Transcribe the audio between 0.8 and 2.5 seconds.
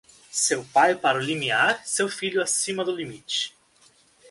para o limiar, seu filho